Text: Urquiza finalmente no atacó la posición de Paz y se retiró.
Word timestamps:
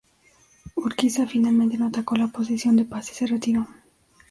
Urquiza 0.77 1.27
finalmente 1.27 1.77
no 1.77 1.85
atacó 1.85 2.15
la 2.15 2.25
posición 2.29 2.75
de 2.75 2.85
Paz 2.85 3.11
y 3.11 3.13
se 3.13 3.27
retiró. 3.27 3.67